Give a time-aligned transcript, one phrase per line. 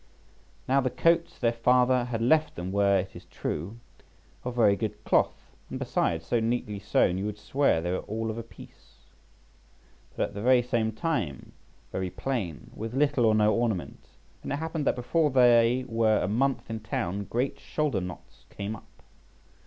[0.67, 3.77] Now the coats their father had left them were, it is true,
[4.43, 8.31] of very good cloth, and besides, so neatly sewn you would swear they were all
[8.31, 8.95] of a piece,
[10.15, 11.51] but, at the same time,
[11.91, 14.03] very plain, with little or no ornament;
[14.41, 18.75] and it happened that before they were a month in town great shoulder knots came
[18.75, 19.03] up.